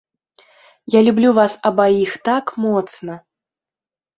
Я 0.97 1.01
люблю 1.07 1.29
вас 1.39 1.53
абаіх 1.71 2.15
так 2.31 2.45
моцна. 2.65 3.13